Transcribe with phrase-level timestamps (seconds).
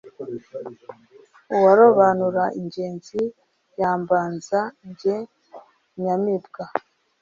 [1.55, 3.21] uwarobanura ingenzi
[3.79, 4.59] yambanza
[4.99, 5.17] jye
[6.01, 6.65] nyamibwa.